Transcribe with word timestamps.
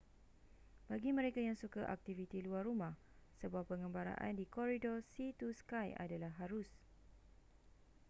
bagi 0.89 1.11
mereka 1.17 1.37
yang 1.47 1.53
suka 1.63 1.81
aktiviti 1.95 2.37
luar 2.45 2.63
rumah 2.69 2.95
sebuah 3.39 3.63
pengembaraan 3.69 4.33
di 4.39 4.45
koridor 4.55 4.97
sea 5.13 5.29
to 5.39 5.47
sky 5.61 5.87
adalah 6.05 6.31
harus 6.41 6.69